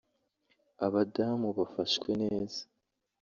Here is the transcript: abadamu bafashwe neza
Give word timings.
abadamu 0.85 1.47
bafashwe 1.57 2.09
neza 2.23 2.61